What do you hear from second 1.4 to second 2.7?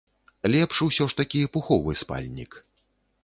пуховы спальнік.